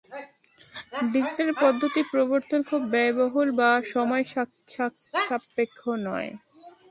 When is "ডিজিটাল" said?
1.13-1.49